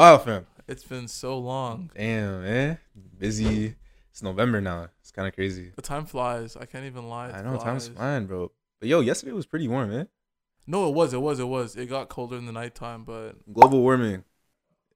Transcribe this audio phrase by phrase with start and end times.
[0.00, 0.46] while, fam.
[0.66, 1.90] It's been so long.
[1.94, 2.78] Damn, man.
[3.18, 3.76] Busy.
[4.10, 4.88] It's November now.
[5.02, 5.72] It's kind of crazy.
[5.76, 6.56] The time flies.
[6.56, 7.28] I can't even lie.
[7.28, 7.96] It I know time's flies.
[7.96, 8.50] flying, bro.
[8.80, 10.08] But yo, yesterday was pretty warm, man.
[10.66, 11.12] No, it was.
[11.12, 11.38] It was.
[11.38, 11.76] It was.
[11.76, 14.24] It got colder in the nighttime, but Global warming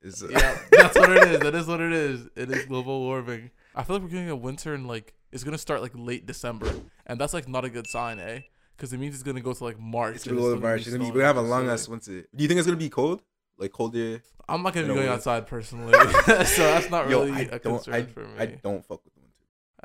[0.01, 0.23] is.
[0.23, 1.41] Uh, yeah, that's what it is.
[1.41, 2.29] That is what it is.
[2.35, 3.51] It is global warming.
[3.75, 6.71] I feel like we're getting a winter and like it's gonna start like late December,
[7.07, 8.41] and that's like not a good sign, eh?
[8.77, 10.17] Because it means it's gonna go to like March.
[10.17, 10.81] it's and gonna go to March.
[10.83, 12.23] It's gonna be, we're gonna have a long ass winter.
[12.35, 13.23] Do you think it's gonna be cold?
[13.59, 14.23] Like cold colder?
[14.49, 15.93] I'm not gonna be going outside personally,
[16.29, 18.39] so that's not Yo, really I a concern I, for me.
[18.39, 19.35] I don't fuck with the winter.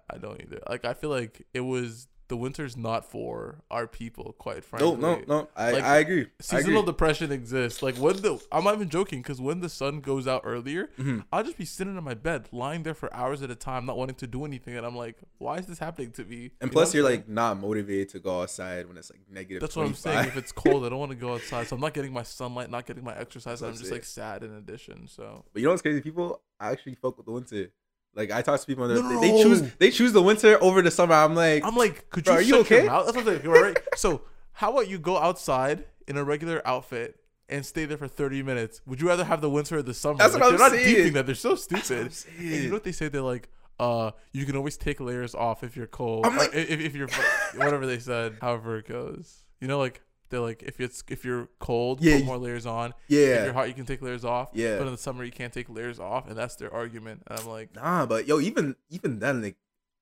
[0.09, 0.61] I don't either.
[0.67, 4.95] Like I feel like it was the winter's not for our people, quite frankly.
[4.95, 5.49] no, no.
[5.55, 6.21] I, Like, I agree.
[6.21, 6.91] I Seasonal agree.
[6.91, 7.83] depression exists.
[7.83, 11.25] Like when the I'm not even joking because when the sun goes out earlier, Mhm.
[11.33, 13.97] I'll just be sitting in my bed, lying there for hours at a time, not
[13.97, 16.51] wanting to do anything, and I'm like, why is this happening to me?
[16.61, 19.59] And You plus, you're like not motivated to go outside when it's like negative.
[19.61, 20.27] That's what I'm saying.
[20.27, 22.69] If it's cold, I don't want to go outside, so I'm not getting my sunlight,
[22.69, 23.61] not getting my exercise.
[23.61, 23.93] I'm just saying.
[23.93, 25.07] like sad in addition.
[25.07, 26.01] So But you know what's crazy?
[26.01, 27.71] People actually fuck with the winter.
[28.15, 30.81] Like I talk to people, they're- No, they, no, choose they choose the winter over
[30.81, 31.13] the summer.
[31.13, 32.87] I'm like, I'm like, could Bro, you are you okay?
[32.87, 33.41] That's what I'm saying.
[33.47, 33.77] Right?
[33.95, 34.21] so
[34.53, 37.15] how about you go outside in a regular outfit?
[37.51, 38.79] And stay there for 30 minutes.
[38.85, 40.19] Would you rather have the winter or the summer?
[40.19, 41.25] That's what Like, I'm they're not deeping that.
[41.25, 42.13] They're so stupid.
[42.37, 43.07] And you know what they say?
[43.07, 46.27] They're like, uh, you can always take layers off if you're cold.
[46.27, 47.07] I'm like- if, if you're
[47.55, 49.45] whatever they said, however it goes.
[49.61, 52.93] You know, like they're like, if it's if you're cold, Yeah, put more layers on.
[53.07, 53.19] Yeah.
[53.19, 54.49] If you're hot, you can take layers off.
[54.53, 54.77] Yeah.
[54.77, 57.23] But in the summer, you can't take layers off, and that's their argument.
[57.27, 58.05] And I'm like, nah.
[58.05, 59.55] But yo, even even then, like,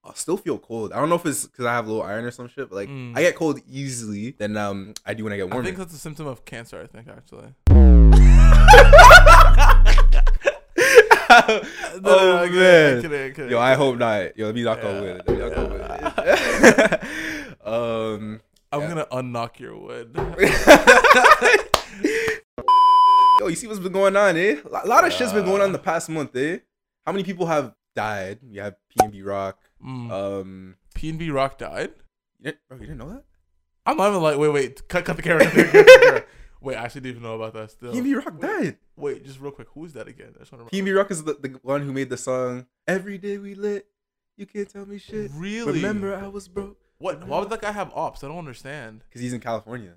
[0.05, 0.93] I still feel cold.
[0.93, 2.69] I don't know if it's because I have low iron or some shit.
[2.69, 3.17] But like, Mm.
[3.17, 5.61] I get cold easily than um I do when I get warm.
[5.63, 6.81] I think that's a symptom of cancer.
[6.81, 7.53] I think actually.
[7.69, 8.11] oh
[12.01, 13.01] No, no, I'm kidding, man.
[13.01, 14.37] kidding, kidding, Yo, I hope not.
[14.37, 15.01] Yo, let me knock on Yeah.
[15.01, 15.21] wood.
[15.27, 15.69] Let me knock on
[17.63, 17.63] wood.
[17.65, 18.87] um, I'm Yeah.
[18.89, 20.11] gonna unknock your wood.
[23.39, 24.57] yo, you see what's been going on, eh?
[24.83, 26.59] A lot of shit's been going on the past month, eh?
[27.05, 28.39] How many people have died?
[28.43, 29.59] You have PNB Rock.
[29.85, 30.11] Mm.
[30.11, 31.91] Um, P and B Rock died.
[32.39, 33.23] you didn't, bro, you didn't know that?
[33.85, 35.45] I'm not even like, wait, wait, cut, cut the camera.
[35.45, 36.23] Cut the camera, cut the camera.
[36.59, 37.69] Wait, I actually didn't even know about that.
[37.69, 38.77] Still, PNB Rock died.
[38.95, 40.33] wait, just real quick, who is that again?
[40.35, 43.19] I just want to PNB Rock is the, the one who made the song "Every
[43.19, 43.85] Day We Lit."
[44.37, 45.29] You can't tell me shit.
[45.35, 45.73] Really?
[45.73, 47.25] Remember, I was broke what?
[47.27, 48.23] Why would that guy have ops?
[48.23, 49.01] I don't understand.
[49.07, 49.93] because he's in California.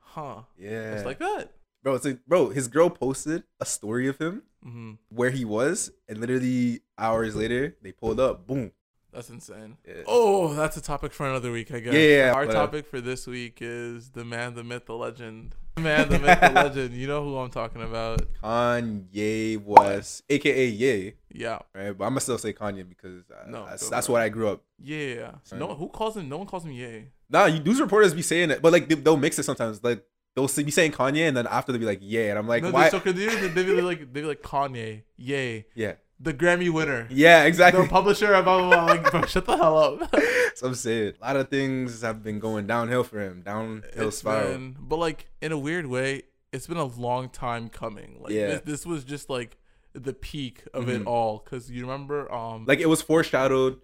[0.00, 0.42] Huh?
[0.58, 1.52] Yeah, It's like that.
[1.82, 1.94] bro.
[1.94, 2.48] It's like, bro.
[2.48, 7.76] His girl posted a story of him hmm where he was, and literally hours later,
[7.82, 8.46] they pulled up.
[8.46, 8.72] Boom.
[9.12, 9.78] That's insane.
[9.86, 10.02] Yeah.
[10.06, 11.94] Oh, that's a topic for another week, I guess.
[11.94, 15.54] Yeah, yeah, Our topic for this week is the man, the myth, the legend.
[15.76, 16.94] The man, the myth, the legend.
[16.94, 18.20] You know who I'm talking about?
[18.42, 21.96] Kanye West, aka Ye, Yeah, right?
[21.96, 24.20] But I'm gonna still say Kanye because uh, No, that's, that's what.
[24.20, 24.62] I grew up.
[24.78, 25.32] yeah.
[25.44, 26.28] So no, who calls him?
[26.28, 27.08] No one calls him Yay.
[27.30, 29.82] Nah, you, news reporters be saying it, but like they, they'll mix it sometimes.
[29.82, 30.04] Like
[30.34, 32.70] they'll be saying Kanye, and then after they'll be like, yeah, and I'm like, no,
[32.70, 32.82] why?
[32.82, 33.54] they're so confused.
[33.54, 37.82] They be like, they be like Kanye, Yay, yeah, the Grammy winner, yeah, exactly.
[37.82, 38.84] the publisher, blah blah blah.
[38.86, 40.14] Like, bro, shut the hell up.
[40.56, 44.18] so I'm saying a lot of things have been going downhill for him, downhill It's
[44.18, 44.52] spiral.
[44.52, 48.18] been- but like in a weird way, it's been a long time coming.
[48.20, 48.46] Like Yeah.
[48.48, 49.56] this, this was just like
[49.92, 51.06] the peak of it Mhm.
[51.06, 51.38] all.
[51.40, 53.80] Cause you remember, um, Like it was foreshadowed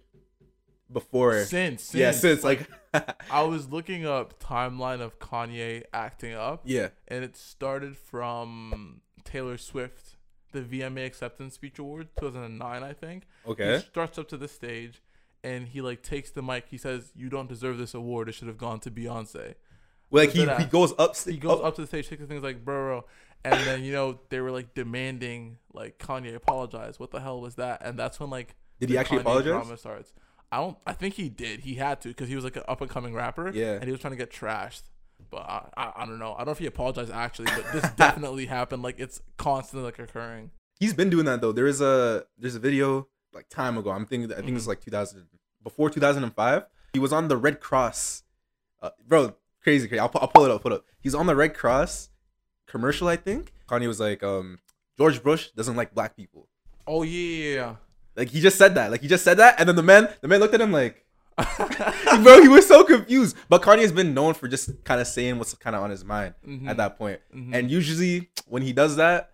[0.91, 1.43] before.
[1.45, 2.67] since, since yeah, since like,
[3.31, 9.57] I was looking up timeline of Kanye acting up, yeah, and it started from Taylor
[9.57, 10.14] Swift,
[10.61, 13.23] the VMA Acceptance Speech Award, 2009, I think.
[13.47, 15.01] okay, He starts up to the stage,
[15.43, 16.65] and he like takes the mic.
[16.69, 18.29] He says, "You don't deserve this award.
[18.29, 19.55] It should have gone to Beyonce."
[20.09, 22.63] well, like he, he goes up, He goes up to the stage, takes things like,
[22.63, 23.05] "Bro, bro,"
[23.43, 26.99] and then you know they were like demanding like Kanye apologize.
[26.99, 27.81] What the hell was that?
[27.83, 29.51] And that's when like Did he actually Kanye apologize?
[29.51, 30.13] Drama starts.
[30.51, 30.77] I don't.
[30.85, 31.61] I think he did.
[31.61, 33.51] He had to because he was like an up and coming rapper.
[33.53, 33.73] Yeah.
[33.73, 34.83] and he was trying to get trashed.
[35.35, 36.33] But I, I, I don't know.
[36.33, 38.83] I don't know if he apologized actually, but this definitely happened.
[38.83, 40.51] Like it's constantly like occurring.
[40.79, 41.51] He's been doing that though.
[41.51, 43.89] There is a there's a video like time ago.
[43.91, 44.55] I'm thinking I think Mm-hmm.
[44.55, 45.25] it's like 2000
[45.61, 46.63] before 2005.
[46.93, 48.23] He was on the Red Cross,
[48.81, 49.35] uh, bro.
[49.61, 49.99] Crazy, crazy.
[49.99, 50.61] I'll, I'll pull it up.
[50.61, 50.85] Pull it up.
[51.01, 52.09] He's on the Red Cross
[52.67, 53.07] commercial.
[53.09, 54.59] I think Kanye was like, um,
[54.97, 56.47] George Bush doesn't like black people.
[56.87, 57.75] Oh yeah.
[58.15, 58.89] Like he just said that.
[58.91, 61.04] Like he just said that, and then the man, the man looked at him like,
[62.23, 63.35] bro, he was so confused.
[63.49, 66.33] But Kanye's been known for just kind of saying what's kind of on his mind
[66.47, 66.67] Mhm.
[66.67, 67.19] at that point.
[67.35, 67.53] Mhm.
[67.53, 69.31] And usually when he does that,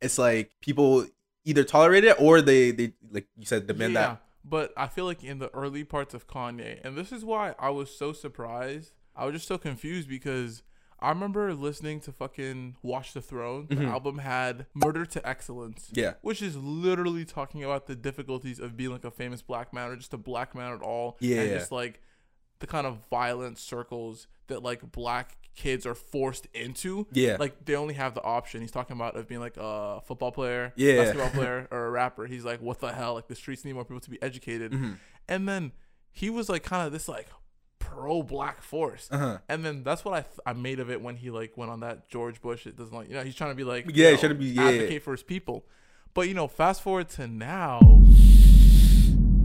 [0.00, 1.06] it's like people
[1.44, 4.22] either tolerate it or they they like you said demand yeah, that.
[4.44, 7.70] but I feel like in the early parts of Kanye, and this is why I
[7.70, 8.92] was so surprised.
[9.14, 10.62] I was just so confused because
[11.02, 13.66] I remember listening to fucking Watch the Throne.
[13.68, 13.88] The Mhm.
[13.90, 15.90] album had Murder to Excellence.
[15.92, 16.14] Yeah.
[16.22, 19.96] Which is literally talking about the difficulties of being like a famous black man or
[19.96, 21.16] just a black man at all.
[21.20, 21.58] Yeah, And yeah.
[21.58, 22.00] just like
[22.60, 27.06] the kind of violent circles that like black kids are forced into.
[27.12, 27.36] Yeah.
[27.38, 28.60] Like they only have the option.
[28.62, 30.96] He's talking about of being like a football player, Yeah.
[31.02, 32.26] basketball player, or a rapper.
[32.26, 33.14] He's like, what the hell?
[33.14, 34.72] Like the streets need more people to be educated.
[34.72, 34.98] Mhm.
[35.28, 35.72] And then
[36.12, 37.28] he was like kind of this like
[37.92, 39.08] pro black force.
[39.10, 39.38] Uh-huh.
[39.48, 41.80] And then that's what I th- I made of it when he like went on
[41.80, 42.66] that George Bush.
[42.66, 44.40] It doesn't like you know he's trying to be like Yeah, you he know, shouldn't
[44.40, 44.62] be- yeah.
[44.68, 45.64] advocate for his people.
[46.14, 48.02] But you know, fast forward to now,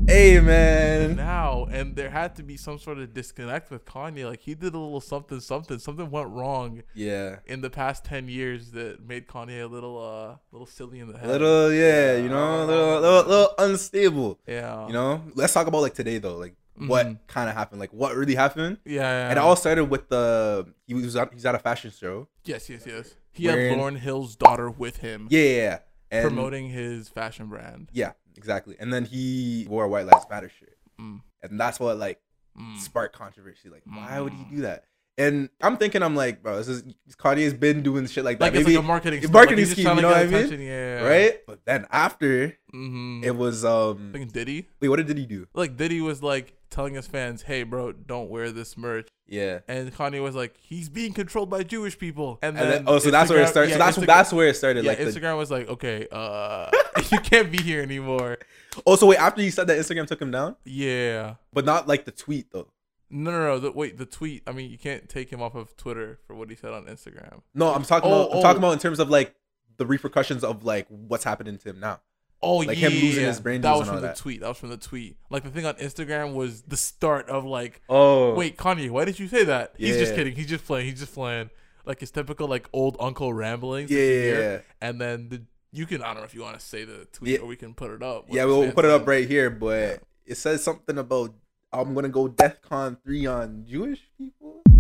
[0.10, 1.18] Hey man.
[1.18, 4.26] now, and there had to be some sort of disconnect with Kanye.
[4.26, 7.40] Like he did a little something, something, something went wrong Yeah.
[7.46, 11.18] in the past ten years that made Kanye a little uh little silly in the
[11.18, 11.28] head.
[11.28, 14.40] Little yeah, you know, little little, little unstable.
[14.48, 17.20] yeah, You know, let's talk about like today though, like what Mhm.
[17.28, 19.30] kind of happened, like what really happened, yeah, yeah.
[19.30, 22.28] and it all started with the he was at, he's at a fashion show.
[22.46, 23.16] yes, yes, yes.
[23.34, 25.80] He Wearing- had Lauryn Hill's daughter with him, Yeah, yeah, yeah.
[26.12, 27.90] And, promoting his fashion brand.
[27.94, 28.76] Yeah, exactly.
[28.80, 31.22] And then he wore a White Lives Matter shirt, Mm.
[31.44, 32.20] and that's what like
[32.58, 32.78] Mm.
[32.80, 33.70] sparked controversy.
[33.70, 34.50] Like, why would he Mm.
[34.50, 34.86] do that?
[35.20, 36.84] And I'm thinking, I'm like, bro, this is
[37.18, 39.34] Kanye's been doing shit like that, Like it's maybe like a marketing, a stunt.
[39.34, 40.62] marketing like scheme, you know what I mean?
[40.62, 41.40] Yeah, right?
[41.48, 43.24] But then after Mm-hmm.
[43.24, 45.48] it was, um, Like Diddy, wait, what did he do?
[45.56, 49.60] like Diddy was like telling his fans, "Hey, bro, don't wear this merch." Yeah.
[49.70, 53.00] And Kanye was like, "He's being controlled by Jewish people." And, And then, then, oh,
[53.00, 53.70] so that's where it started.
[53.72, 54.84] yeah, so that's Instagram- that's where it started.
[54.84, 56.70] yeah, like, the, Instagram was like, "Okay, uh,
[57.12, 58.38] you can't be here anymore."
[58.86, 61.36] oh, so wait, after he said that, Instagram took him down, Yeah.
[61.54, 62.68] but not like the tweet though.
[63.10, 63.60] No, no, no.
[63.60, 64.44] The, wait, the tweet.
[64.48, 67.42] I mean, you can't take him off of Twitter for what he said on Instagram.
[67.54, 68.32] No, I'm talking Oh, about.
[68.32, 68.42] I'm oh.
[68.42, 68.66] talking oh.
[68.68, 69.34] about in terms of like
[69.78, 72.02] the repercussions of like what's happening to him now.
[72.42, 73.28] Oh, Like yeah, him losing yeah.
[73.30, 74.16] his brain That was and from all the that.
[74.18, 74.42] tweet.
[74.42, 75.18] That was from the tweet.
[75.30, 79.18] Like the thing on Instagram was the start of like Oh, Wait, Kanye, why did
[79.20, 79.74] you say that?
[79.78, 80.36] He's just kidding.
[80.36, 80.86] He's just playing.
[80.88, 81.50] He's just playing.
[81.86, 83.90] Like his typical like old uncle ramblings.
[83.90, 84.58] yeah, yeah, yeah.
[84.82, 87.32] And then the you can I don't know if you want to say the tweet
[87.34, 87.40] Yeah.
[87.40, 88.26] or we can put it up.
[88.30, 91.34] Yeah, we'll, put it up right here, but it says something about
[91.74, 94.62] I'm gonna go DEFCON three on Jewish people.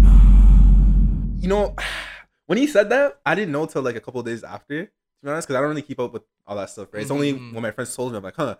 [1.39, 1.75] You know,
[2.47, 4.85] when he said that, I didn't know till like a couple days after.
[4.85, 4.91] To
[5.23, 6.87] be honest, because I don't really keep up with all that stuff.
[6.91, 7.01] Right?
[7.01, 7.53] It's only Mhm.
[7.53, 8.55] when my friends told me, I'm like, huh.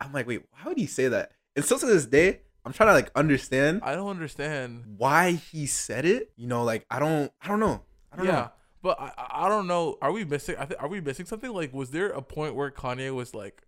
[0.00, 1.32] I'm like, wait, why would he say that?
[1.54, 4.84] And still to this day, I'm trying to like understand I don't understand.
[4.96, 6.32] why he said it.
[6.36, 7.82] You know, like I don't, I don't know.
[8.10, 8.32] I don't Yeah.
[8.32, 8.50] know.
[8.82, 9.12] But I,
[9.44, 9.98] I- don't know.
[10.00, 10.56] Are we missing?
[10.58, 11.52] I think are we missing something?
[11.52, 13.62] Like, was there a point where Kanye was like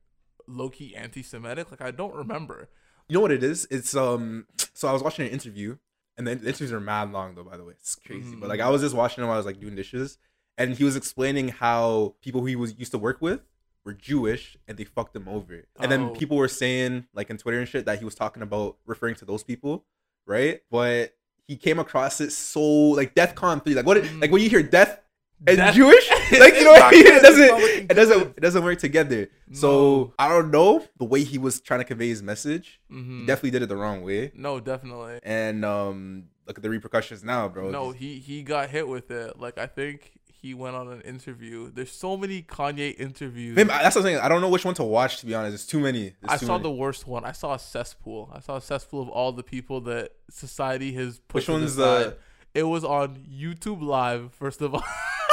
[0.47, 1.71] low key anti-Semitic?
[1.71, 2.69] Like, I don't remember.
[3.09, 3.67] You know what it is?
[3.71, 4.47] It's um.
[4.75, 5.77] So I was watching an interview,
[6.17, 7.45] and the the interviews are mad long though.
[7.45, 8.35] By the way, it's crazy.
[8.37, 10.19] But like I was just watching him while I was like doing dishes,
[10.59, 13.41] and he was explaining how people who he was used to work with
[13.85, 15.63] were Jewish and they fucked him over.
[15.79, 16.11] And then Oh.
[16.11, 19.25] people were saying like in Twitter and shit that he was talking about referring to
[19.25, 19.85] those people,
[20.27, 20.61] right?
[20.73, 21.15] But
[21.47, 23.75] he came across it so like DeathCon three.
[23.75, 23.99] Like what?
[24.03, 24.21] Mm.
[24.21, 25.01] Like when you hear death
[25.47, 26.11] and Jewish,
[26.41, 27.07] like you know what I mean?
[27.07, 27.91] It doesn't.
[27.91, 28.23] It doesn't.
[28.37, 29.29] It doesn't work together.
[29.49, 29.55] No.
[29.59, 32.81] So I don't know the way he was trying to convey his message.
[32.91, 33.21] Mhm.
[33.21, 34.33] He definitely did it the wrong way.
[34.35, 35.21] No, definitely.
[35.23, 37.71] And um, look at the repercussions now, bro.
[37.71, 39.39] No, he he got hit with it.
[39.39, 40.13] Like I think
[40.43, 41.71] he went on an interview.
[41.73, 43.57] There's so many Kanye interviews.
[43.57, 44.19] Maybe- that's what I'm.
[44.23, 45.19] I don't know which one to watch.
[45.21, 46.15] To be honest, it's too many.
[46.21, 46.63] There's I too saw many.
[46.65, 47.25] the worst one.
[47.25, 48.31] I saw a cesspool.
[48.35, 51.49] I saw a cesspool of all the people that society has pushed.
[51.49, 52.17] Which one's the the- side.
[52.55, 54.33] It was on YouTube Live.
[54.33, 54.83] First of all,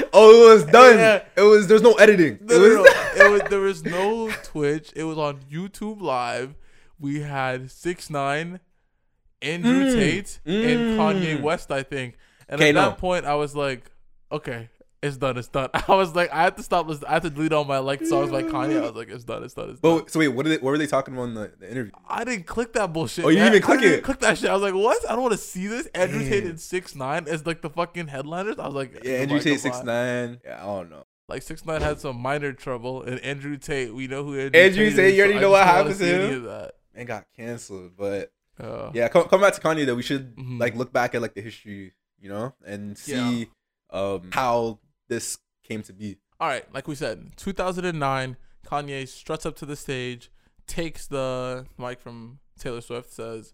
[0.14, 0.98] Oh, it was done.
[0.98, 1.22] Yeah.
[1.36, 1.66] It was.
[1.66, 2.38] There's no editing.
[2.42, 2.86] No, it was.
[2.86, 3.02] no.
[3.26, 4.92] It was there was no Twitch.
[4.96, 6.54] It was on YouTube Live.
[6.98, 8.60] We had six nine,
[9.40, 10.96] Andrew Mm, Tate, and mm.
[10.96, 12.16] Kanye West, I think.
[12.48, 12.90] And at no.
[12.90, 13.90] that point, I was like,
[14.30, 14.68] okay,
[15.02, 15.68] it's done, it's done.
[15.74, 17.08] I was like, I had to stop listening.
[17.10, 18.78] I had to delete all my like songs by Kanye.
[18.78, 19.98] I was like, it's done, it's done, it's done.
[19.98, 21.92] But so wait, what did they, what were they talking about in the, the interview?
[22.08, 23.24] I didn't click that bullshit.
[23.24, 24.04] Oh, you didn't even click I didn't it?
[24.04, 24.48] Click that shit.
[24.50, 24.98] I was like, what?
[25.08, 25.86] I don't want to see this.
[25.88, 26.50] Andrew Tate Damn.
[26.50, 28.58] and Six Nine as like the fucking headliners.
[28.58, 30.40] I was like, Yeah, Andrew goodbye, Tate six nine.
[30.44, 31.04] Yeah, I don't know.
[31.28, 34.86] Like Six Nine had some minor trouble, and Andrew Tate, we know who Andrew, Andrew
[34.86, 36.34] Tate, Tate, is, you already I know what don't wanna happened to him?
[36.36, 36.72] of that.
[36.94, 39.94] And got canceled, but Uh, yeah, come, come back to Kanye though.
[39.94, 40.60] We should Mhm.
[40.60, 43.48] like look back at like the history, you know, and see
[43.90, 44.78] um how
[45.08, 46.16] this came to be.
[46.40, 50.30] All right, like we said, 2009, Kanye struts up to the stage,
[50.66, 53.52] takes the mic from Taylor Swift, says,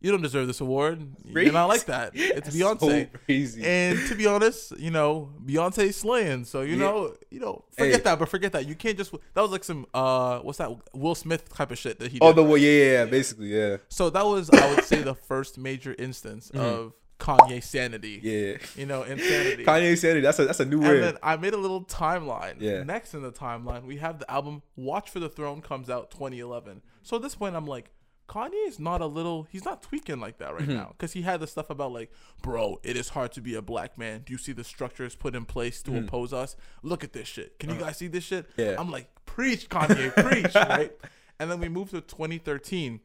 [0.00, 1.14] "You don't deserve this award.
[1.24, 2.12] You're not like that.
[2.14, 2.80] It's That's Beyonce."
[3.12, 3.64] So crazy.
[3.64, 6.44] And to be honest, you know, Beyonce's slaying.
[6.44, 6.78] So you Yeah.
[6.84, 8.00] know, you know, forget Hey.
[8.02, 8.18] that.
[8.18, 8.66] But forget that.
[8.66, 9.12] You can't just.
[9.34, 10.70] That was like some uh, what's that?
[10.94, 12.26] Will Smith type of shit that he did.
[12.26, 15.14] oh, the well, yeah, yeah, yeah, basically, yeah, so that was, I would say, the
[15.14, 16.60] first major instance Mhm.
[16.60, 16.92] of
[17.24, 18.20] Kanye sanity.
[18.22, 18.56] yeah.
[18.76, 19.64] You know, insanity.
[19.66, 20.20] Kanye sanity.
[20.20, 21.02] That's a that's a new And word.
[21.02, 22.56] then I made a little timeline.
[22.60, 22.82] Yeah.
[22.82, 26.82] Next in the timeline, we have the album Watch for the Throne comes out 2011.
[27.02, 27.90] So at this point, I'm like,
[28.28, 30.74] Kanye is not a little, he's not tweaking like that right Mhm.
[30.76, 30.88] now.
[30.96, 33.98] Because he had the stuff about, like, bro, it is hard to be a black
[33.98, 34.22] man.
[34.24, 36.04] Do you see the structures put in place to Mhm.
[36.08, 36.56] oppose us?
[36.82, 37.58] Look at this shit.
[37.58, 38.46] Can you guys see this shit?
[38.56, 38.76] Yeah.
[38.78, 40.92] I'm like, preach, Kanye, preach, right?
[41.38, 43.00] And then we move to 2013.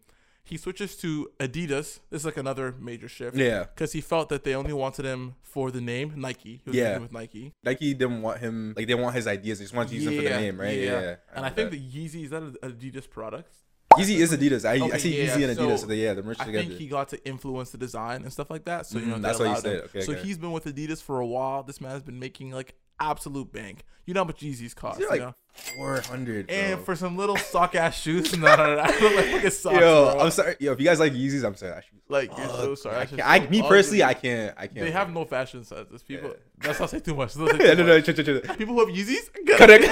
[0.49, 1.99] He switches to Adidas.
[2.09, 3.37] This is like another major shift.
[3.37, 3.65] Yeah.
[3.73, 6.61] Because he felt that they only wanted him for the name Nike.
[6.63, 6.97] He was Yeah.
[6.97, 7.53] with Nike.
[7.63, 9.59] Nike didn't want him like they want his ideas.
[9.59, 10.77] They just wanted to use him for the name, right?
[10.77, 11.15] Yeah.
[11.35, 11.77] And I think that.
[11.77, 13.53] the Yeezy is that an Adidas product.
[13.97, 14.65] Yeezy is Adidas.
[14.65, 15.69] I, I see yeah, Yeezy and Adidas.
[15.71, 16.67] so So they, yeah, the merch I together.
[16.67, 18.85] think he got to influence the design and stuff like that.
[18.85, 19.71] So you know Mhm, that that's what he allowed him.
[19.71, 19.83] said.
[19.85, 20.21] Okay, so okay.
[20.21, 21.63] he's been with Adidas for a while.
[21.63, 23.83] This man has been making like absolute bank.
[24.05, 25.35] You know how much Yeezys cost, They're you like know?
[25.53, 26.49] four hundred.
[26.49, 30.19] And for some little sock ass shoes, no, no, no, like fucking socks, yo, bro.
[30.19, 30.55] I'm sorry.
[30.59, 31.73] Yo, if you guys like Yeezys, I'm sorry.
[31.73, 32.97] I should, Like you're so sorry.
[32.97, 34.03] I can't, I, me personally.
[34.03, 34.55] I can't.
[34.57, 34.79] I can't.
[34.79, 36.01] They have no fashion sense.
[36.03, 36.29] People.
[36.29, 36.35] Yeah.
[36.59, 37.35] That's not say too much.
[37.35, 38.41] That's not say too no, no, chill, chill.
[38.55, 39.29] People who have Yeezys.
[39.57, 39.85] Correct.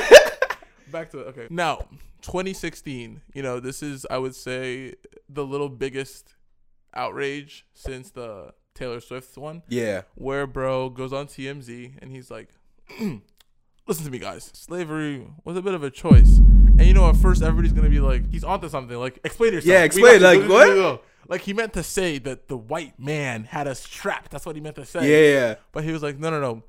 [0.91, 1.27] Back to it.
[1.27, 1.47] Okay.
[1.51, 1.87] Now,
[2.21, 3.21] 2016.
[3.35, 4.95] You know, this is I would say
[5.29, 6.33] the little biggest
[6.95, 10.03] outrage since the Taylor Swift one, yeah.
[10.15, 12.49] where bro goes on TMZ and he's like,
[13.87, 14.49] "Listen to me, guys.
[14.53, 17.99] Slavery was a bit of a choice." And you know, at first everybody's gonna be
[17.99, 19.71] like, "He's onto something." Like, explain yourself.
[19.71, 20.67] Yeah, explain, like, what?
[20.67, 21.01] no.
[21.27, 24.31] Like he meant to say that the white man had us trapped.
[24.31, 25.33] That's what he meant to say.
[25.33, 25.39] Yeah.
[25.39, 25.55] yeah.
[25.73, 26.63] But he was like, no, no, no.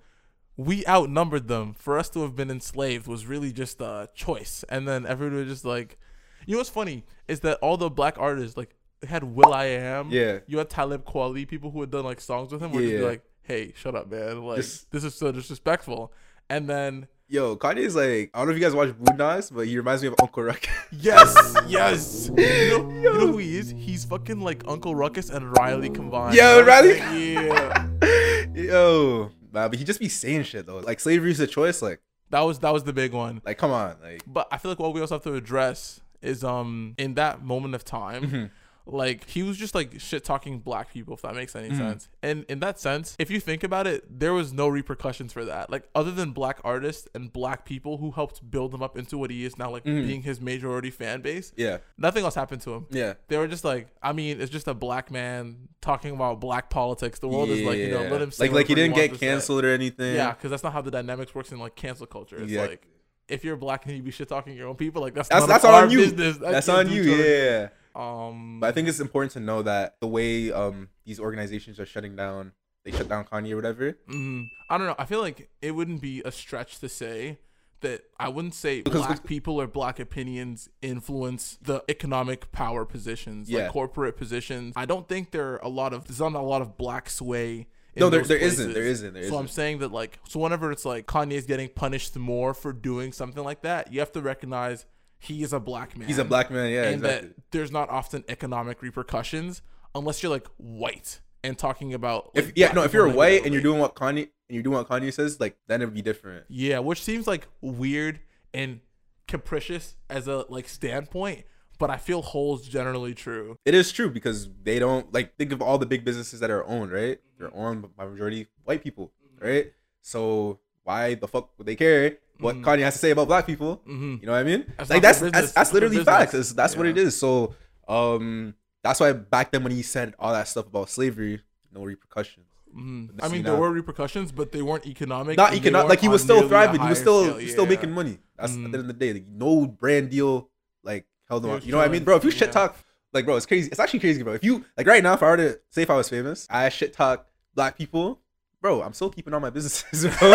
[0.56, 1.74] We outnumbered them.
[1.74, 4.64] For us to have been enslaved was really just a choice.
[4.68, 5.96] And then everybody was just like,
[6.44, 8.74] you know what's funny is that all the black artists, like,
[9.08, 10.10] had will.i.am.
[10.10, 10.40] Yeah.
[10.48, 13.06] You had Talib Kweli, people who had done like songs with him, were just Yeah.
[13.06, 14.42] like, hey, shut up, man.
[14.44, 16.12] Like, Just- this is so disrespectful.
[16.50, 19.76] And then, Yo, Kanye's like, I don't know if you guys watch Boondocks, but he
[19.76, 20.70] reminds me of Uncle Ruckus.
[20.92, 22.30] yes, yes.
[22.34, 23.74] You know, you know who he is?
[23.76, 26.34] He's fucking like Uncle Ruckus and Riley combined.
[26.36, 27.32] Yo, You know what Riley-?
[27.34, 27.86] Yeah.
[28.54, 30.78] Yo, nah, but he just be saying shit though.
[30.78, 31.82] Like slavery is a choice.
[31.82, 32.00] Like,
[32.30, 33.42] That was that was the big one.
[33.44, 34.22] like come on, like.
[34.26, 37.74] But I feel like what we also have to address is um in that moment
[37.74, 38.50] of time, Mhm.
[38.90, 41.76] Like he was just like shit talking black people, if that makes any Mhm.
[41.76, 42.08] sense.
[42.22, 45.70] And in that sense, if you think about it, there was no repercussions for that.
[45.70, 49.30] Like other than black artists and black people who helped build him up into what
[49.30, 50.06] he is now, like Mhm.
[50.06, 52.86] being his majority fan base, Yeah, nothing else happened to him.
[52.90, 53.14] yeah.
[53.28, 57.18] They were just like, I mean, it's just a black man talking about black politics.
[57.18, 58.10] The world is like, you know, Yeah.
[58.10, 60.14] let him like like he didn't get canceled or anything.
[60.16, 62.36] Yeah, because that's not how the dynamics works in like cancel culture.
[62.42, 62.62] It's Yeah.
[62.62, 62.86] like
[63.28, 65.64] if you're black and you be shit talking your own people, like that's That's that's
[65.64, 65.98] our on you.
[65.98, 66.38] business.
[66.38, 67.02] That That's can't on you.
[67.02, 67.68] Yeah.
[67.98, 71.86] Um, But I think it's important to know that the way um these organizations are
[71.86, 72.52] shutting down,
[72.84, 73.98] they shut down Kanye or whatever.
[74.08, 74.48] mhm.
[74.70, 74.94] I don't know.
[74.98, 77.38] I feel like it wouldn't be a stretch to say
[77.80, 83.48] that I wouldn't say Because- black people or black opinions influence the economic power positions,
[83.48, 83.62] Yeah.
[83.64, 84.74] like corporate positions.
[84.76, 87.66] I don't think there are a lot of there's not a lot of black sway.
[87.94, 88.74] In No, there there isn't.
[88.74, 89.14] There isn't.
[89.14, 89.38] There so isn't.
[89.38, 93.42] I'm saying that like so whenever it's like Kanye's getting punished more for doing something
[93.42, 94.84] like that, you have to recognize
[95.18, 96.06] he is a black man.
[96.08, 96.70] He's a black man.
[96.70, 97.28] Yeah, and exactly.
[97.28, 99.62] that there's not often economic repercussions
[99.94, 103.62] unless you're like white and talking about if yeah, no, if you're white and you're
[103.62, 106.44] doing what Kanye and you're doing what Kanye says, like then it'd be different.
[106.48, 108.20] yeah, which seems like weird
[108.54, 108.80] and
[109.26, 111.44] capricious as a like standpoint,
[111.78, 113.56] but I feel holes generally true.
[113.64, 116.64] It is true because they don't like think of all the big businesses that are
[116.66, 117.18] owned, right?
[117.38, 117.58] They're mhm.
[117.58, 119.72] owned by majority white people, right?
[120.02, 122.64] So why the fuck would they care what Mhm.
[122.64, 123.82] Kanye has to say about black people?
[123.84, 124.72] hmm You know what I mean?
[124.76, 126.34] That's like that's that's, that's literally facts.
[126.34, 127.16] It's- that's what it is.
[127.16, 127.54] So
[127.88, 131.40] um that's why back then when he said all that stuff about slavery,
[131.72, 132.46] no repercussions.
[132.72, 135.36] hmm I mean, now- there were repercussions, but they weren't economic.
[135.36, 135.88] Not economic.
[135.88, 136.80] Like he was still thriving.
[136.80, 137.36] He was still scale.
[137.38, 137.70] he's still Yeah.
[137.70, 138.18] making money.
[138.36, 139.12] That's at the end of the day.
[139.14, 140.48] Like, no brand deal
[140.84, 141.60] like held on.
[141.62, 142.16] You know what I mean, bro?
[142.16, 142.76] If you shit talk,
[143.12, 143.68] like, bro, it's crazy.
[143.70, 144.34] It's actually crazy, bro.
[144.34, 146.68] If you like right now, if I were to say if I was famous, I
[146.68, 148.20] shit talk black people,
[148.60, 148.82] bro.
[148.82, 150.30] I'm still keeping all my businesses, bro.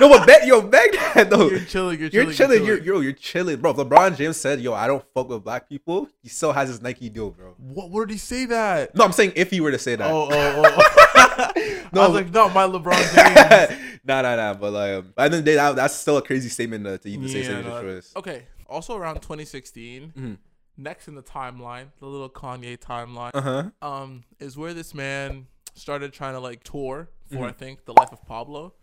[0.00, 1.48] no, but bet yo, beg that though.
[1.50, 1.98] You're chilling.
[2.00, 2.58] You're You're chilling.
[2.64, 2.84] chilling.
[2.84, 3.70] You're you're chilling, bro.
[3.72, 6.80] If LeBron James said, "Yo, I don't fuck with black people," he still has his
[6.82, 7.54] Nike deal, bro.
[7.58, 7.90] What?
[7.90, 8.94] Where did he say that?
[8.94, 10.10] No, I'm saying if he were to say that.
[10.10, 11.50] Oh, oh, oh.
[11.92, 13.80] No, I was like, no, my LeBron James.
[14.04, 14.54] nah, nah, nah.
[14.54, 16.86] But like, um, by the end of the day, that, that's still a crazy statement
[16.86, 17.40] uh, to even say.
[17.42, 18.12] Yeah, Say no, choice.
[18.16, 18.44] Okay.
[18.68, 20.38] Also around 2016, Mhm.
[20.76, 23.70] next in the timeline, the little Kanye timeline, Uh huh.
[23.82, 27.48] um, is where this man started trying to like tour for Mhm.
[27.48, 28.74] I think the Life of Pablo,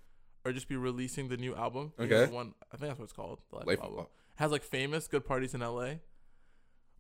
[0.46, 1.94] or just be releasing the new album.
[2.00, 2.26] Okay.
[2.26, 3.40] the One, I think that's what it's called.
[3.52, 3.98] The Life, Life of of Pablo.
[4.04, 4.10] Pablo.
[4.36, 6.00] Has like famous good parties in L.A.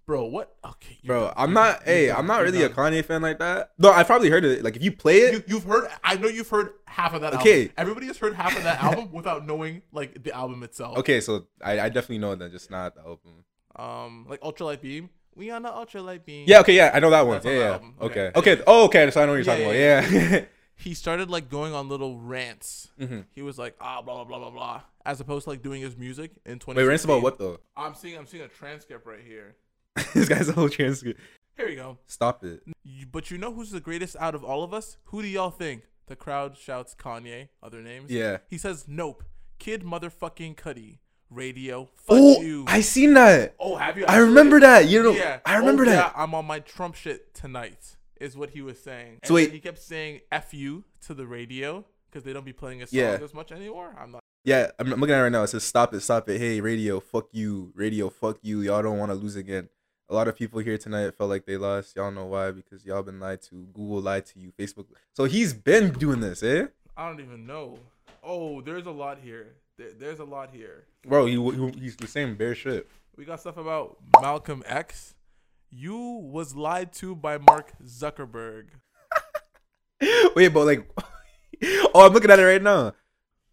[0.06, 0.56] Bro, what?
[0.66, 1.34] Okay, Bro, done.
[1.36, 1.82] I'm not.
[1.86, 2.18] You're Hey, done.
[2.20, 2.70] I'm not really a.
[2.70, 3.72] Kanye fan like that.
[3.78, 4.64] No, I probably heard it.
[4.64, 5.90] Like if you play it, You, you've heard.
[6.02, 7.34] I know you've heard half of that.
[7.36, 7.64] Okay.
[7.64, 7.74] album.
[7.78, 10.98] everybody has heard half of that album without knowing like the album itself.
[11.00, 11.20] okay.
[11.20, 13.44] So I, I definitely know that, just not the album.
[13.76, 15.10] Um, like Ultralight Beam.
[15.38, 16.46] We on the Ultralight Beam.
[16.48, 16.60] Yeah.
[16.62, 16.74] Okay.
[16.76, 17.36] Yeah, I know that one.
[17.36, 17.52] That's Yeah.
[17.54, 18.06] yeah.
[18.06, 18.32] Okay.
[18.36, 18.52] Okay.
[18.54, 18.64] Okay.
[18.66, 19.10] Oh, okay.
[19.12, 20.32] So I know what you're Yeah, talking yeah, about.
[20.32, 20.46] Yeah.
[20.76, 22.90] he started like going on little rants.
[23.00, 23.26] Mhm.
[23.36, 25.96] He was like, ah, blah blah blah blah blah, as opposed to like doing his
[25.96, 26.80] music in 20.
[26.80, 27.60] Wait, rants about what though?
[27.76, 28.18] I'm seeing.
[28.18, 29.56] I'm seeing a transcript right here.
[30.14, 31.20] this guy's a whole transcript.
[31.56, 31.98] Here we go.
[32.08, 32.62] Stop it.
[33.12, 34.98] But you know who's the greatest out of all of us?
[35.06, 35.84] Who do y'all think?
[36.08, 37.50] The crowd shouts Kanye.
[37.62, 38.10] Other names.
[38.12, 38.38] Yeah.
[38.48, 39.24] He says, "Nope,
[39.60, 41.00] kid, motherfucking Cudi."
[41.30, 41.86] Radio.
[41.96, 42.66] Fuck Oh, you.
[42.68, 43.56] I seen that.
[43.60, 44.06] oh, have you?
[44.06, 44.88] I remember that.
[44.88, 45.40] You know, Yeah.
[45.46, 46.14] I remember Oh, that.
[46.16, 47.96] Yeah, I'm on my Trump shit tonight.
[48.20, 49.20] Is what he was saying.
[49.22, 49.52] And wait.
[49.52, 52.98] he kept saying "f you" to the radio because they don't be playing his songs
[53.00, 53.20] Yeah.
[53.24, 53.96] as much anymore.
[54.00, 54.22] I'm not.
[54.44, 55.44] Yeah, I'm, I'm looking at it right now.
[55.44, 57.72] It says, "Stop it, stop it." Hey, radio, fuck you.
[57.76, 58.62] Radio, fuck you.
[58.62, 59.70] Y'all don't want to lose again.
[60.10, 61.96] A lot of people here tonight felt like they lost.
[61.96, 62.50] Y'all know why?
[62.50, 63.68] Because y'all been lied to.
[63.74, 64.52] Google lied to you.
[64.58, 64.86] Facebook.
[65.14, 66.68] So he's been doing this, eh?
[66.96, 67.78] I don't even know.
[68.24, 69.54] Oh, there's a lot here.
[69.78, 70.86] There, there's a lot here.
[71.06, 72.88] Bro, he, he he's, the same bare shit.
[73.16, 75.14] We got stuff about Malcolm X.
[75.70, 78.66] You was lied to by Mark Zuckerberg.
[80.36, 80.90] Wait, but like,
[81.94, 82.94] oh, I'm looking at it right now.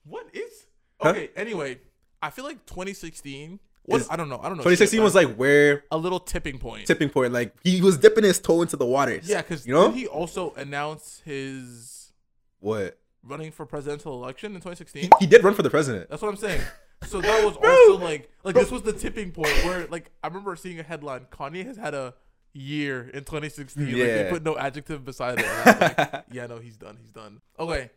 [0.05, 0.67] What is?
[1.01, 1.11] Huh?
[1.11, 1.31] Okay.
[1.37, 1.81] Anyway,
[2.23, 4.09] I feel like 2016 was.
[4.09, 4.39] I don't know.
[4.39, 4.65] I don't know.
[4.65, 6.87] 2016 shit, was like where a little tipping point.
[6.87, 7.35] tipping point.
[7.35, 9.29] Like he was dipping his toe into the waters.
[9.29, 12.13] Yeah, because you know he also announced his
[12.61, 12.99] what?
[13.27, 15.03] Running for presidential election in 2016?
[15.03, 16.11] He, he did run for the president.
[16.11, 16.61] That's what I'm saying.
[17.07, 17.71] So that was Bro.
[17.71, 21.27] also like like this was the tipping point where like I remember seeing a headline
[21.31, 22.15] Kanye has had a
[22.53, 23.85] year in 2016.
[23.85, 24.31] Like they Yeah.
[24.31, 25.45] put no adjective beside it.
[25.45, 26.97] And I was like, yeah, no, he's done.
[27.01, 27.41] He's done.
[27.59, 27.91] Okay.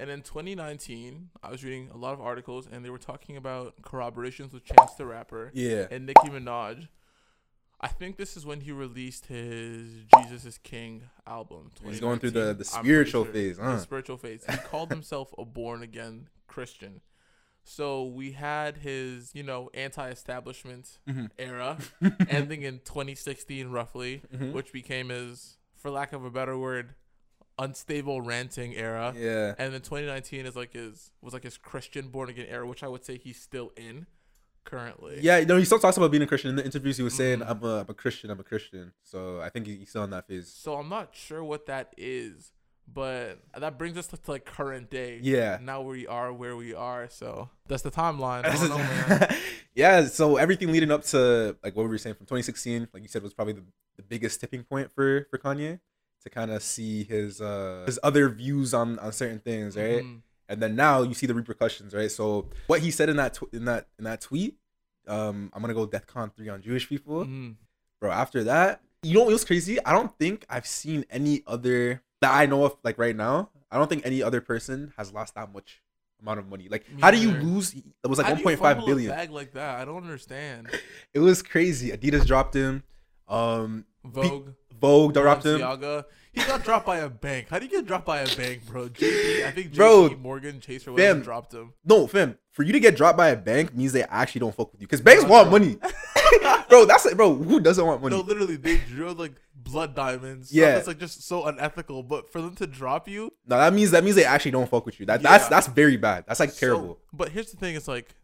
[0.00, 3.74] And in 2019, I was reading a lot of articles and they were talking about
[3.82, 5.86] corroborations with Chance the Rapper Yeah.
[5.90, 6.86] and Nicki Minaj.
[7.80, 11.70] I think this is when he released his Jesus is King album.
[11.84, 14.44] He's going through the- the spiritual phase, The spiritual phase.
[14.48, 17.02] He called himself a born again Christian.
[17.62, 21.30] So we had his, you know, anti-establishment Mhm.
[21.38, 21.78] era
[22.28, 24.52] ending in 2016 roughly, Mhm.
[24.52, 26.94] which became his, for lack of a better word,
[27.58, 29.12] unstable ranting era.
[29.16, 29.54] Yeah.
[29.58, 32.88] And then 2019 is like his was like his Christian born again era, which I
[32.88, 34.06] would say he's still in
[34.68, 35.18] currently.
[35.20, 36.50] Yeah, you know, he still talks about being a Christian.
[36.50, 37.50] In the interviews, he was saying, Mhm.
[37.50, 38.92] I'm, a, I'm a Christian, I'm a Christian.
[39.02, 40.48] So I think he- he's still in that phase.
[40.48, 42.52] So I'm not sure what that is,
[42.86, 45.20] but that brings us to, to, like current day.
[45.22, 45.58] Yeah.
[45.60, 47.08] Now we are where we are.
[47.10, 48.42] So that's the timeline.
[48.44, 49.36] Know,
[49.74, 53.08] yeah, so everything leading up to like what we were saying from 2016, like you
[53.08, 53.64] said, was probably the,
[53.96, 55.80] the biggest tipping point for for Kanye
[56.22, 60.02] to kind of see his uh his other views on on certain things, right?
[60.02, 60.20] Mhm.
[60.48, 62.10] And then now you see the repercussions, right?
[62.10, 64.56] So what he said in that tw- in that in that tweet,
[65.06, 67.56] um, I'm gonna go DEFCON three on Jewish people, Mhm.
[68.00, 68.10] bro.
[68.10, 69.78] After that, you know what was crazy?
[69.84, 73.50] I don't think I've seen any other that I know of like right now.
[73.70, 75.82] I don't think any other person has lost that much
[76.20, 76.68] amount of money.
[76.68, 77.74] Like, Me how do you lose?
[77.74, 79.78] It was like How do you 1.5 fumble a bag like that.
[79.78, 80.68] I don't understand.
[81.14, 81.90] It was crazy.
[81.90, 82.82] Adidas dropped him.
[83.28, 84.48] Um, Vogue,
[84.80, 85.60] Vogue dropped him.
[86.32, 87.48] He got dropped by a bank.
[87.50, 88.88] How do you get dropped by a bank, bro?
[88.88, 91.22] JP, I think JP Bro, Morgan Chase or whatever fam.
[91.24, 91.72] dropped him.
[91.84, 92.38] No, fam.
[92.52, 94.86] For you to get dropped by a bank means they actually don't fuck with you.
[94.86, 95.76] Because banks want money,
[96.68, 96.84] bro.
[96.84, 97.34] That's like, bro.
[97.34, 98.16] Who doesn't want money?
[98.16, 100.52] No, literally, they drill like blood diamonds.
[100.52, 100.76] Yeah.
[100.76, 102.02] It's like just so unethical.
[102.02, 104.86] But for them to drop you, No, that means that means they actually don't fuck
[104.86, 105.06] with you.
[105.06, 105.50] That that's Yeah.
[105.50, 106.24] that's very bad.
[106.26, 106.98] That's like So- terrible.
[107.12, 108.14] but here's the thing: it's like,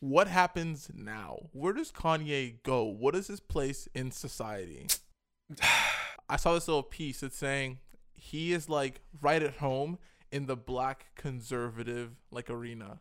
[0.00, 1.38] what happens now?
[1.52, 2.84] Where does Kanye go?
[2.84, 4.86] What is his place in society?
[6.28, 7.22] I saw this little piece.
[7.22, 7.78] It's saying
[8.14, 9.98] he is like right at home
[10.32, 13.00] in the black conservative like arena,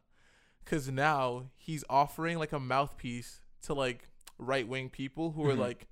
[0.63, 5.59] because now he's offering like a mouthpiece to like right wing people who are Mhm.
[5.59, 5.87] like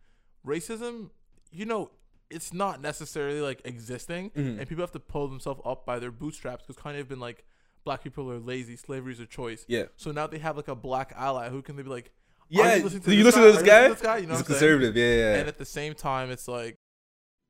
[0.45, 1.09] racism.
[1.51, 1.91] You know,
[2.29, 4.59] it's not necessarily like existing, Mhm.
[4.59, 7.45] and people have to pull themselves up by their bootstraps because kind of been like
[7.83, 9.65] black people are lazy, slavery is a choice.
[9.67, 9.85] Yeah.
[9.97, 12.11] So now they have like a black ally who can they be like,
[12.49, 12.75] Yeah.
[12.75, 13.49] you listening to you this listen guy?
[13.49, 13.87] to this Are you guy?
[13.87, 14.17] to this guy?
[14.17, 14.95] You know He's what I'm conservative.
[14.97, 15.35] Yeah, yeah.
[15.39, 16.77] And at the same time, it's like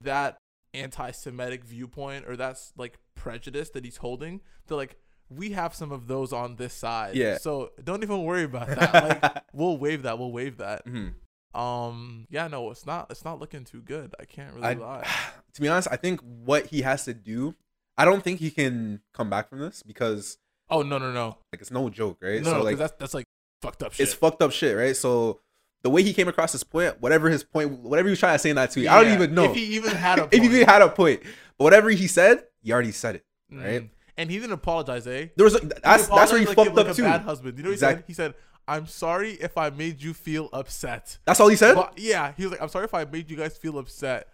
[0.03, 0.37] that
[0.73, 4.41] anti-Semitic viewpoint or that's like prejudice that he's holding.
[4.67, 4.97] They're like,
[5.29, 7.15] we have some of those on this side.
[7.15, 7.37] Yeah.
[7.37, 9.21] So don't even worry about that.
[9.23, 10.19] like, we'll waive that.
[10.19, 10.85] We'll waive that.
[10.85, 11.13] Mhm.
[11.53, 12.25] Um.
[12.29, 12.47] Yeah.
[12.47, 12.71] No.
[12.71, 13.07] It's not.
[13.11, 14.13] It's not looking too good.
[14.19, 15.07] I can't really I, lie.
[15.53, 17.55] to be honest, I think what he has to do,
[17.97, 20.37] I don't think he can come back from this because
[20.69, 22.41] Oh no no no like it's no joke, right?
[22.41, 22.63] no so no.
[22.63, 23.25] like that's that's like
[23.61, 24.05] fucked up shit.
[24.05, 24.95] it's fucked up shit, right?
[24.95, 25.41] So
[25.83, 28.39] the way he came across his point, whatever his point, whatever he was trying to
[28.39, 30.23] say in that tweet, I don't even know if he even had a.
[30.31, 31.21] if he even had a point.
[31.57, 33.25] But whatever he said, he already said it.
[33.51, 33.81] right?
[33.83, 33.89] Mm.
[34.17, 35.27] And he didn't apologize, eh?
[35.35, 37.03] There was a, that's that's where he like, fucked like up a too.
[37.03, 37.57] Bad husband.
[37.57, 38.03] You know what he said?
[38.07, 38.35] He said,
[38.67, 41.75] "I'm sorry if I made you feel upset." That's all he said.
[41.75, 44.27] But yeah, he was like, "I'm sorry if I made you guys feel upset,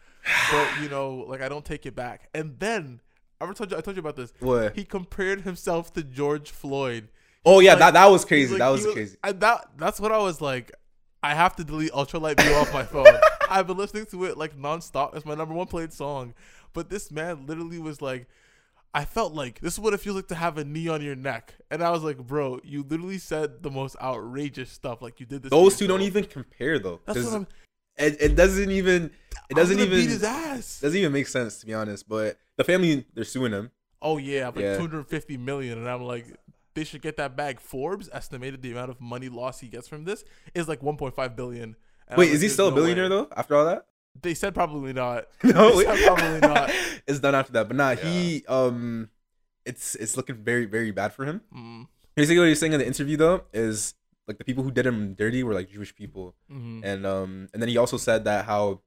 [0.51, 2.99] but you know, like I don't take it back." And then
[3.39, 4.33] I told you I told you about this.
[4.39, 4.75] What?
[4.75, 7.07] He compared himself to George Floyd.
[7.45, 8.51] Oh yeah, like- that that was crazy.
[8.51, 9.17] like- that was he crazy.
[9.23, 10.73] And that that's what I was like.
[11.21, 13.07] I have to delete Ultralight Beam off my phone.
[13.49, 15.15] I've been listening to it like nonstop.
[15.15, 16.33] It's my number one played song.
[16.73, 18.27] But this man literally was like,
[18.93, 21.15] I felt like this is what it feels like to have a knee on your
[21.15, 21.55] neck.
[21.69, 25.01] And I was like, bro, you literally said the most outrageous stuff.
[25.01, 25.49] Like you did this.
[25.51, 26.99] Those two don't even compare though.
[27.05, 27.47] That's what I'm.
[27.97, 29.11] It, it doesn't even
[29.49, 30.79] it doesn't even beat his ass.
[30.79, 32.07] doesn't even make sense to be honest.
[32.07, 33.71] But the family they're suing him.
[34.01, 34.77] Oh yeah, like Yeah.
[34.77, 36.25] 250 million, and I'm like,
[36.75, 37.59] they should get that bag.
[37.59, 41.75] Forbes estimated the amount of money loss he gets from this is like 1.5 billion.
[42.07, 43.09] And Wait, I'm is he still a billionaire way.
[43.09, 43.27] though?
[43.35, 43.85] After all that?
[44.21, 45.25] They said probably not.
[45.43, 46.71] No, probably not.
[47.07, 47.67] it's done after that.
[47.67, 49.09] But nah, he um,
[49.65, 51.41] it's it's looking very very bad for him.
[51.55, 53.93] Mm, Basically, what he's saying in the interview though is
[54.27, 56.81] like the people who did him dirty were like Jewish people, mhm.
[56.83, 58.81] and um, and then he also said that how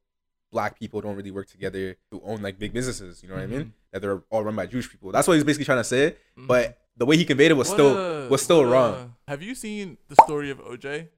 [0.51, 3.23] black people don't really work together to own like big businesses.
[3.23, 3.57] You know what I Mm-hmm.
[3.57, 3.73] mean?
[3.92, 5.12] That they're all run by Jewish people.
[5.12, 6.16] That's what he's basically trying to say.
[6.38, 6.47] Mhm.
[6.49, 9.14] But the way he conveyed it was What still a- was still wrong.
[9.26, 11.09] a- have you seen the story of OJ?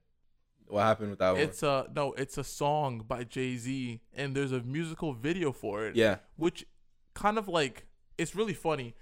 [0.67, 1.41] What happened with that one?
[1.41, 5.87] It's a no, it's a song by Jay Z, and there's a musical video for
[5.87, 5.95] it.
[5.97, 6.67] yeah, which
[7.15, 7.87] kind of like
[8.19, 8.95] it's really funny.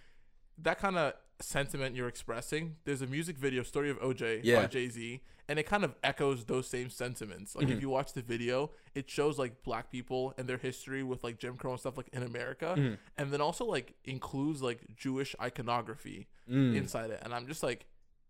[0.58, 2.76] That kind of sentiment you're expressing.
[2.84, 4.62] There's a music video, "Story of OJ" Yeah.
[4.62, 7.54] by Jay Z, and it kind of echoes those same sentiments.
[7.54, 7.72] Like Mhm.
[7.76, 11.38] if you watch the video, it shows like black people and their history with like
[11.38, 12.98] Jim Crow and stuff like in America, Mhm.
[13.18, 16.76] and then also like includes like Jewish iconography Mm.
[16.76, 17.20] inside it.
[17.22, 17.86] And I'm just like,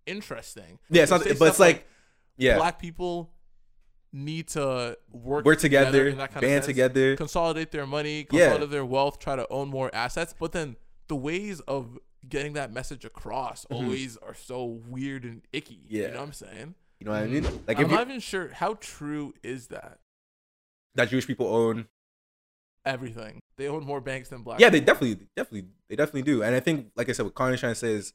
[0.06, 0.78] interesting.
[0.90, 1.02] yeah.
[1.02, 1.86] It's not, but it's stuff like,
[2.36, 3.32] yeah, black people
[4.12, 7.16] need to work work together, in that kind of band together.
[7.16, 8.48] consolidate their money, Yeah.
[8.48, 10.34] consolidate their wealth, try to own more assets.
[10.38, 10.76] But then
[11.08, 15.74] the ways of getting that message across always are so weird and icky.
[15.74, 15.96] Mm-hmm.
[15.96, 16.02] Yeah.
[16.02, 16.74] You know what I'm saying?
[17.00, 17.44] You know what I mean?
[17.66, 19.98] Like I'm if not even sure how true is that.
[20.94, 21.86] that Jewish people own
[22.84, 23.40] Everything.
[23.56, 24.58] They own more banks than black.
[24.58, 26.42] Yeah, they definitely, definitely, they definitely do.
[26.42, 28.12] And I think, like I said, what Kanye's trying to say is,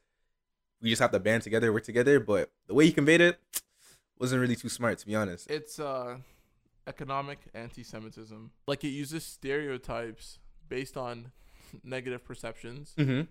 [0.81, 2.19] we just have to band together, work together.
[2.19, 3.39] But the way he conveyed it
[4.19, 5.49] wasn't really too smart, to be honest.
[5.49, 6.17] It's uh
[6.85, 8.51] economic anti-Semitism.
[8.67, 11.31] Like it uses stereotypes based on
[11.83, 13.21] negative perceptions Mm-hmm.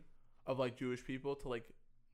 [0.46, 1.68] Of like Jewish people to like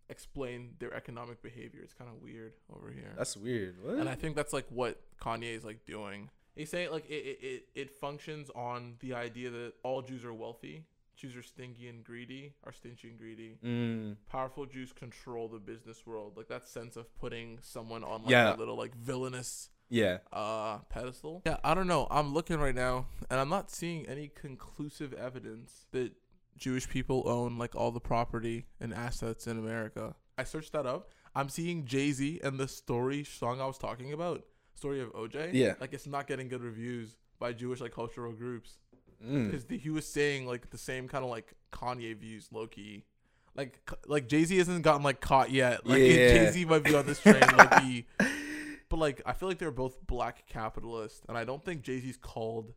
[0.09, 1.81] explain their economic behavior.
[1.83, 3.13] It's kind of weird over here.
[3.17, 3.77] That's weird.
[3.83, 3.97] What?
[3.97, 6.31] and I think that's like what Kanye is like doing.
[6.55, 10.35] He's saying like it, it, it, it functions on the idea that all Jews are
[10.35, 10.85] wealthy.
[11.17, 13.57] Jews are stingy and greedy, are stingy and greedy.
[13.65, 16.33] mm, Powerful Jews control the business world.
[16.37, 18.55] Like that sense of putting someone on like Yeah.
[18.55, 20.19] a little like villainous yeah.
[20.33, 21.43] uh pedestal.
[21.47, 22.07] Yeah, I don't know.
[22.11, 26.13] I'm looking right now and I'm not seeing any conclusive evidence that
[26.57, 30.15] Jewish people own like all the property and assets in America.
[30.39, 31.11] I searched that up.
[31.35, 35.51] I'm seeing Jay-Z and the story song I was talking about, story of OJ.
[35.53, 35.75] Yeah.
[35.81, 38.79] Like it's not getting good reviews by Jewish like cultural groups
[39.25, 39.53] Mm.
[39.53, 43.05] cuz he was saying like the same kind of like Kanye views low key.
[43.55, 45.87] Like like Jay-Z hasn't gotten like caught yet.
[45.87, 46.07] Like Yeah.
[46.47, 48.07] Jay-Z might be on this train like he
[48.89, 52.19] but like, I feel like they're both black capitalists, and I don't think Jay Z's
[52.19, 52.75] called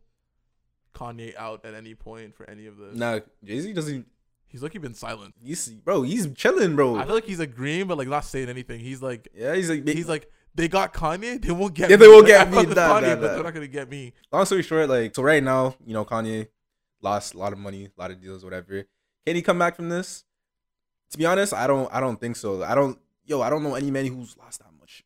[0.96, 2.96] Kanye out at any point for any of this.
[2.96, 4.06] Nah, Jay Z doesn't.
[4.48, 5.34] He's like he been silent.
[5.42, 6.02] He's bro.
[6.02, 6.96] He's chilling, bro.
[6.96, 8.80] I feel like he's agreeing, but like not saying anything.
[8.80, 9.86] He's like, yeah, he's like.
[9.86, 11.90] he's like, they got Kanye, they won't get.
[11.90, 12.00] Yeah, me.
[12.00, 12.56] they won't get me.
[12.62, 14.12] Nah, Kanye, nah, but they're not gonna get me.
[14.32, 16.48] long story short, like so right now, you know, Kanye
[17.02, 18.84] lost a lot of money, a lot of deals, whatever.
[19.26, 20.24] Can he come back from this?
[21.10, 22.62] To be honest, I don't I don't think so.
[22.62, 25.04] I don't yo, I don't know any man who's lost that much.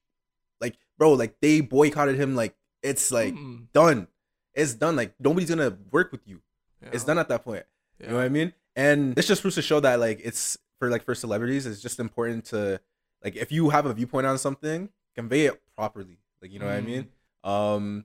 [0.61, 4.07] Like, bro, like they boycotted him like it's like Mm, done.
[4.54, 4.96] It's done.
[4.96, 6.40] Like nobody's gonna work with you.
[6.82, 7.64] yeah, It's done at that point.
[7.98, 8.06] yeah.
[8.06, 8.52] You know what I mean?
[8.76, 12.00] And this just proves to show that like it's for like for celebrities, it's just
[12.00, 12.80] important to
[13.22, 16.18] like if you have a viewpoint on something, convey it properly.
[16.40, 17.08] Like you know what I mean?
[17.44, 18.04] Um,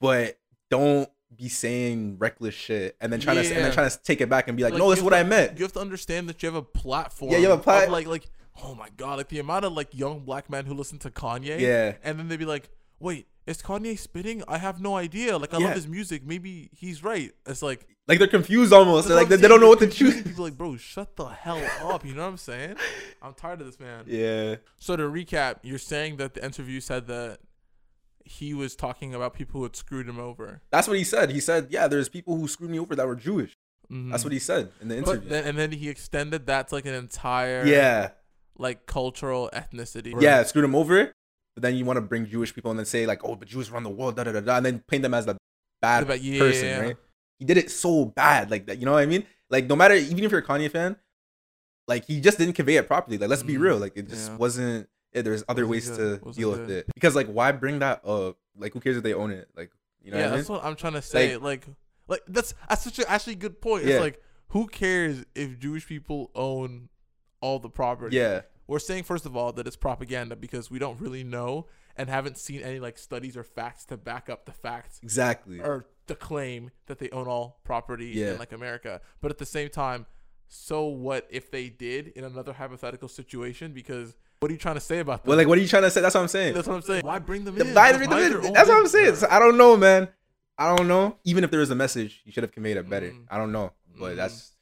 [0.00, 0.38] but
[0.70, 4.28] don't be saying reckless shit and then trying to and then trying to take it
[4.28, 5.58] back and be like, Like, no, that's what to- I meant.
[5.58, 7.32] You have to understand that you have a platform.
[7.32, 7.92] Yeah, you have a platform.
[7.92, 8.26] like like
[8.62, 11.58] oh my god, like the amount of like young black men who listen to Kanye.
[11.60, 12.70] Yeah, and then they'd be like,
[13.00, 14.42] "Wait, is Kanye spitting?
[14.48, 15.38] I have no idea.
[15.38, 15.66] Like, I Yeah.
[15.66, 16.24] love his music.
[16.26, 19.08] Maybe he's right." It's like like they're confused almost.
[19.08, 20.22] They're like they, they don't know what to choose.
[20.22, 22.04] People like, bro, shut the hell up.
[22.04, 22.76] You know what I'm saying?
[23.22, 24.04] I'm tired of this man.
[24.06, 27.38] Yeah, So to recap, you're saying that the interview said that
[28.24, 30.60] he was talking about people who had screwed him over.
[30.70, 31.30] that's what he said.
[31.30, 33.56] He said, yeah, there's people who screwed me over that were Jewish.
[33.90, 34.10] Mhm.
[34.10, 35.28] That's what he said in the interview.
[35.28, 38.10] then, and then he extended that to like an entire yeah,
[38.58, 40.12] like cultural ethnicity.
[40.20, 41.12] yeah, screwed him over.
[41.56, 43.70] But then you want to bring Jewish people and then say like, oh, but Jews
[43.70, 45.36] run the world, da da da da, and then paint them as the
[45.82, 46.96] bad But yeah, person, right?
[47.38, 48.78] He did it so bad, like that.
[48.78, 49.24] You know what I mean?
[49.50, 50.96] Like no matter, even if you're a Kanye fan,
[51.88, 53.18] like he just didn't convey it properly.
[53.18, 54.36] Like let's be Mm, real, like it just yeah.
[54.36, 54.88] wasn't.
[55.14, 57.78] Yeah, there's other Wasn't ways good, to wasn't deal with it because like why bring
[57.78, 58.36] that up?
[58.58, 59.48] Like who cares if they own it?
[59.56, 59.70] Like
[60.02, 60.38] you know yeah, what I mean?
[60.40, 61.36] that's what I'm trying to say.
[61.38, 61.66] Like,
[62.06, 63.84] like, that's that's such a actually good point.
[63.84, 66.90] It's like, who cares if Jewish people own
[67.40, 68.16] all the property?
[68.16, 72.08] Yeah, We're saying first of all that it's propaganda because we don't really know and
[72.10, 75.60] haven't seen any like studies or facts to back up the facts exactly.
[75.60, 78.32] or the claim that they own all property Yeah.
[78.32, 79.00] in like America.
[79.20, 80.06] But at the same time,
[80.48, 83.72] so what if they did in another hypothetical situation?
[83.72, 85.28] Because what are you trying to say about that?
[85.28, 86.00] Well, like what are you trying to say?
[86.00, 86.54] That's what I'm saying.
[86.54, 87.02] that's what I'm saying.
[87.04, 87.74] Why bring them The- in?
[87.74, 88.52] why bring them in?
[88.52, 89.14] That's what I'm saying.
[89.16, 90.08] So I don't know, man.
[90.58, 91.18] I don't know.
[91.24, 93.10] Even if there was a message, you should have conveyed it better.
[93.10, 93.24] Mm.
[93.30, 94.16] I don't know, but Mm.
[94.16, 94.52] that's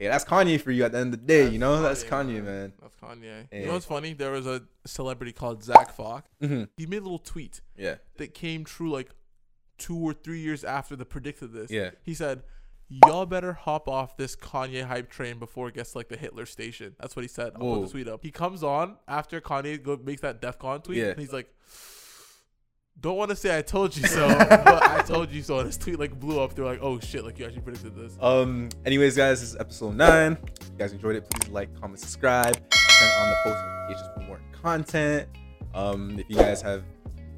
[0.00, 1.82] Hey, that's Kanye for you at the end of the day, you know?
[1.82, 2.72] That's Kanye, Kanye, man.
[2.80, 3.46] That's Kanye.
[3.52, 3.58] Yeah.
[3.60, 4.14] You know what's funny?
[4.14, 6.26] There was a celebrity called Zach Fox.
[6.40, 7.96] hmm He made a little tweet Yeah.
[8.16, 9.10] that came true like
[9.76, 11.70] two or three years after the predicted this.
[11.70, 11.90] Yeah.
[12.02, 12.42] He said,
[12.88, 16.96] "Y'all better hop off this Kanye hype train before it gets like the Hitler station."
[16.98, 17.52] That's what he said.
[17.56, 17.74] I'll Whoa.
[17.80, 18.20] put the tweet up.
[18.22, 21.08] He comes on after Kanye go, makes that DEF CON tweet, Yeah.
[21.08, 21.54] and he's like,
[23.00, 25.76] "Don't want to say I told you so, but I told you so." And his
[25.76, 26.54] tweet like blew up.
[26.54, 27.24] They're like, "Oh shit!
[27.24, 28.68] Like you actually predicted this." Um.
[28.84, 30.38] Anyways, guys, this is episode nine.
[30.60, 34.20] If you guys enjoyed it, please like, comment, subscribe, turn on the post notifications for
[34.26, 35.28] more content.
[35.74, 36.18] Um.
[36.18, 36.84] If you guys have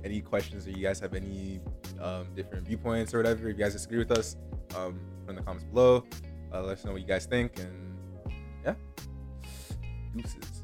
[0.05, 1.61] any questions or you guys have any
[2.01, 4.37] um, different viewpoints or whatever, if you guys disagree with us,
[4.77, 6.05] um, put in the comments below.
[6.53, 7.97] Uh, let us know what you guys think, and
[8.65, 8.75] yeah,
[10.15, 10.62] deuces.